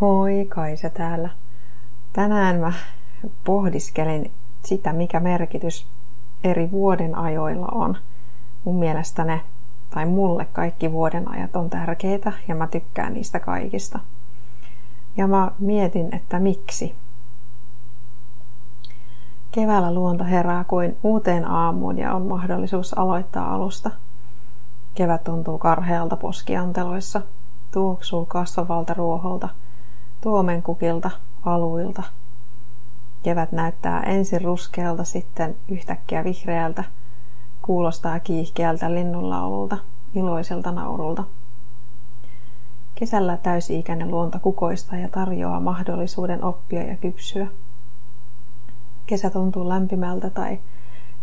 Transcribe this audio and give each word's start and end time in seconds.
Moi, 0.00 0.46
Kaisa 0.48 0.90
täällä. 0.90 1.28
Tänään 2.12 2.56
mä 2.56 2.72
pohdiskelen 3.44 4.30
sitä, 4.64 4.92
mikä 4.92 5.20
merkitys 5.20 5.86
eri 6.44 6.70
vuoden 6.70 7.14
ajoilla 7.14 7.68
on. 7.72 7.96
Mun 8.64 8.78
mielestä 8.78 9.24
ne, 9.24 9.40
tai 9.90 10.06
mulle 10.06 10.46
kaikki 10.52 10.92
vuoden 10.92 11.30
ajat 11.30 11.56
on 11.56 11.70
tärkeitä 11.70 12.32
ja 12.48 12.54
mä 12.54 12.66
tykkään 12.66 13.14
niistä 13.14 13.40
kaikista. 13.40 13.98
Ja 15.16 15.26
mä 15.26 15.50
mietin, 15.58 16.14
että 16.14 16.38
miksi. 16.38 16.94
Keväällä 19.50 19.94
luonto 19.94 20.24
herää 20.24 20.64
kuin 20.64 20.96
uuteen 21.02 21.50
aamuun 21.50 21.98
ja 21.98 22.14
on 22.14 22.22
mahdollisuus 22.22 22.98
aloittaa 22.98 23.54
alusta. 23.54 23.90
Kevät 24.94 25.24
tuntuu 25.24 25.58
karhealta 25.58 26.16
poskianteloissa, 26.16 27.22
tuoksuu 27.72 28.26
kasvavalta 28.26 28.94
ruoholta– 28.94 29.48
tuomenkukilta, 30.26 31.10
aluilta. 31.44 32.02
Kevät 33.22 33.52
näyttää 33.52 34.02
ensin 34.02 34.42
ruskealta, 34.42 35.04
sitten 35.04 35.56
yhtäkkiä 35.68 36.24
vihreältä, 36.24 36.84
kuulostaa 37.62 38.20
kiihkeältä 38.20 38.94
linnunlaululta, 38.94 39.78
iloiselta 40.14 40.72
naurulta. 40.72 41.24
Kesällä 42.94 43.36
täysi-ikäinen 43.36 44.10
luonto 44.10 44.38
kukoistaa 44.38 44.98
ja 44.98 45.08
tarjoaa 45.08 45.60
mahdollisuuden 45.60 46.44
oppia 46.44 46.82
ja 46.82 46.96
kypsyä. 46.96 47.46
Kesä 49.06 49.30
tuntuu 49.30 49.68
lämpimältä 49.68 50.30
tai 50.30 50.58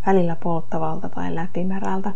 välillä 0.06 0.36
polttavalta 0.36 1.10
tai 1.10 1.36
läpimärältä. 1.36 2.12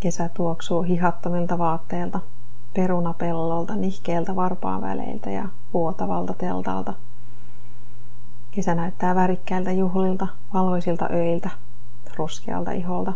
Kesä 0.00 0.28
tuoksuu 0.28 0.82
hihattomilta 0.82 1.58
vaatteilta– 1.58 2.20
perunapellolta, 2.74 3.76
nihkeeltä 3.76 4.36
varpaan 4.36 4.82
väleiltä 4.82 5.30
ja 5.30 5.48
vuotavalta 5.74 6.34
teltalta. 6.34 6.94
Kesä 8.50 8.74
näyttää 8.74 9.14
värikkäiltä 9.14 9.72
juhlilta, 9.72 10.26
valoisilta 10.54 11.08
öiltä, 11.12 11.50
ruskealta 12.16 12.72
iholta 12.72 13.12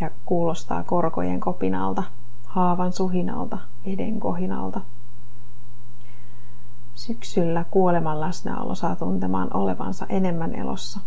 ja 0.00 0.10
kuulostaa 0.24 0.82
korkojen 0.82 1.40
kopinalta, 1.40 2.02
haavan 2.44 2.92
suhinalta, 2.92 3.58
veden 3.86 4.20
kohinalta. 4.20 4.80
Syksyllä 6.94 7.64
kuoleman 7.70 8.20
läsnäolo 8.20 8.74
saa 8.74 8.96
tuntemaan 8.96 9.56
olevansa 9.56 10.06
enemmän 10.08 10.54
elossa. 10.54 11.00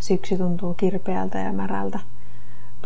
Syksy 0.00 0.38
tuntuu 0.38 0.74
kirpeältä 0.74 1.38
ja 1.38 1.52
märältä– 1.52 1.98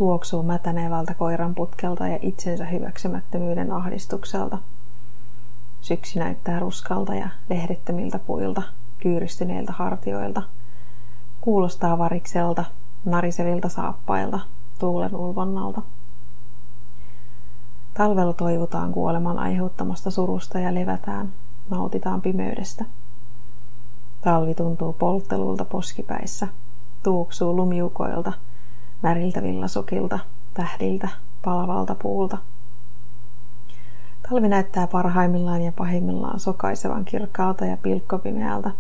tuoksuu 0.01 0.43
mätänevältä 0.43 1.15
koiran 1.15 1.55
putkelta 1.55 2.09
ja 2.09 2.19
itsensä 2.23 2.65
hyväksymättömyyden 2.65 3.73
ahdistukselta. 3.73 4.59
Syksy 5.81 6.19
näyttää 6.19 6.59
ruskalta 6.59 7.15
ja 7.15 7.29
lehdettömiltä 7.51 8.19
puilta, 8.19 8.63
kyyristyneiltä 8.99 9.73
hartioilta. 9.73 10.43
Kuulostaa 11.41 11.99
varikselta, 11.99 12.65
narisevilta 13.05 13.69
saappailta, 13.69 14.41
tuulen 14.79 15.17
ulvonnalta. 15.17 15.83
Talvella 17.95 18.33
toivutaan 18.33 18.93
kuoleman 18.93 19.39
aiheuttamasta 19.39 20.11
surusta 20.11 20.59
ja 20.59 20.75
levätään, 20.75 21.33
nautitaan 21.71 22.21
pimeydestä. 22.21 22.85
Talvi 24.21 24.55
tuntuu 24.55 24.93
polttelulta 24.93 25.65
poskipäissä, 25.65 26.49
tuoksuu 27.03 27.57
lumiukoilta– 27.57 28.33
väriltä 29.03 29.43
villasukilta, 29.43 30.19
tähdiltä, 30.55 31.09
palavalta 31.45 31.95
puulta. 31.95 32.39
Talvi 34.31 34.49
näyttää 34.49 34.87
parhaimmillaan 34.87 35.63
ja 35.63 35.73
pahimmillaan 35.73 36.41
sokaisevan 36.41 37.05
kirkkaalta 37.05 37.65
ja 37.65 37.77
pilkkopimeältä. 37.77 38.71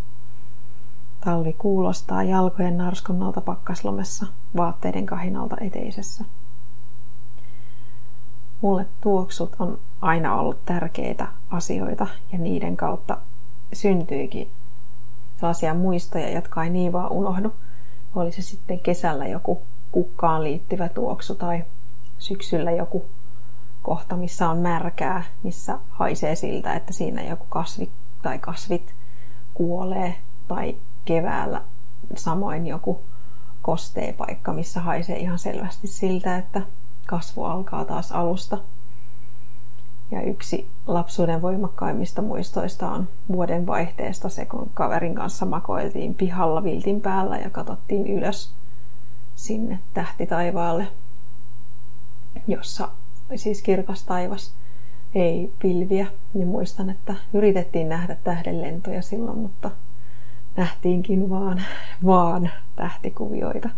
Talvi 1.24 1.52
kuulostaa 1.52 2.22
jalkojen 2.22 2.78
narskunnalta 2.78 3.40
pakkaslomessa, 3.40 4.26
vaatteiden 4.56 5.06
kahinalta 5.06 5.56
eteisessä. 5.60 6.24
Mulle 8.60 8.86
tuoksut 9.00 9.56
on 9.58 9.78
aina 10.00 10.34
ollut 10.34 10.64
tärkeitä 10.64 11.28
asioita 11.50 12.06
ja 12.32 12.38
niiden 12.38 12.76
kautta 12.76 13.18
syntyikin 13.72 14.50
sellaisia 15.36 15.74
muistoja, 15.74 16.30
jotka 16.30 16.64
ei 16.64 16.70
niin 16.70 16.92
vaan 16.92 17.12
unohdu. 17.12 17.52
Oli 18.14 18.32
se 18.32 18.42
sitten 18.42 18.80
kesällä 18.80 19.26
joku 19.26 19.62
kukkaan 19.92 20.44
liittyvä 20.44 20.88
tuoksu 20.88 21.34
tai 21.34 21.64
syksyllä 22.18 22.70
joku 22.70 23.04
kohta, 23.82 24.16
missä 24.16 24.48
on 24.48 24.58
märkää, 24.58 25.22
missä 25.42 25.78
haisee 25.90 26.36
siltä, 26.36 26.74
että 26.74 26.92
siinä 26.92 27.22
joku 27.22 27.46
kasvi 27.48 27.90
tai 28.22 28.38
kasvit 28.38 28.94
kuolee 29.54 30.16
tai 30.48 30.76
keväällä 31.04 31.62
samoin 32.16 32.66
joku 32.66 33.00
kostee 33.62 34.12
paikka, 34.12 34.52
missä 34.52 34.80
haisee 34.80 35.18
ihan 35.18 35.38
selvästi 35.38 35.86
siltä, 35.86 36.36
että 36.36 36.62
kasvu 37.06 37.44
alkaa 37.44 37.84
taas 37.84 38.12
alusta. 38.12 38.58
Ja 40.10 40.22
yksi 40.22 40.70
lapsuuden 40.86 41.42
voimakkaimmista 41.42 42.22
muistoista 42.22 42.90
on 42.90 43.08
vuoden 43.32 43.66
vaihteesta 43.66 44.28
se, 44.28 44.44
kun 44.44 44.70
kaverin 44.74 45.14
kanssa 45.14 45.46
makoiltiin 45.46 46.14
pihalla 46.14 46.64
viltin 46.64 47.00
päällä 47.00 47.38
ja 47.38 47.50
katsottiin 47.50 48.06
ylös 48.06 48.54
sinne 49.40 49.78
tähti 49.94 50.26
taivaalle, 50.26 50.86
jossa 52.46 52.88
siis 53.36 53.62
kirkas 53.62 54.04
taivas, 54.04 54.54
ei 55.14 55.52
pilviä. 55.62 56.06
Ja 56.34 56.46
muistan, 56.46 56.90
että 56.90 57.14
yritettiin 57.32 57.88
nähdä 57.88 58.16
tähdenlentoja 58.24 59.02
silloin, 59.02 59.38
mutta 59.38 59.70
nähtiinkin 60.56 61.30
vaan, 61.30 61.62
vaan 62.06 62.50
tähtikuvioita. 62.76 63.70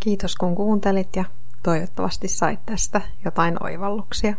Kiitos 0.00 0.36
kun 0.36 0.54
kuuntelit 0.54 1.16
ja 1.16 1.24
toivottavasti 1.62 2.28
sait 2.28 2.60
tästä 2.66 3.00
jotain 3.24 3.62
oivalluksia. 3.62 4.34